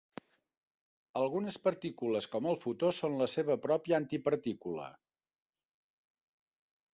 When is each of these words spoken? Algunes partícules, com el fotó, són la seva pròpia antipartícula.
Algunes 1.19 1.57
partícules, 1.67 2.27
com 2.35 2.47
el 2.53 2.57
fotó, 2.63 2.89
són 3.01 3.19
la 3.19 3.27
seva 3.35 3.59
pròpia 3.67 3.99
antipartícula. 3.99 4.89